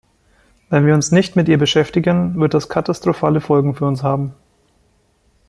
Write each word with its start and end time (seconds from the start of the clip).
Wenn 0.71 0.87
wir 0.87 0.95
uns 0.95 1.11
nicht 1.11 1.35
mit 1.35 1.47
ihr 1.47 1.59
beschäftigen, 1.59 2.39
wird 2.39 2.55
das 2.55 2.69
katastrophale 2.69 3.39
Folgen 3.39 3.75
für 3.75 3.85
uns 3.85 4.01
haben. 4.01 4.33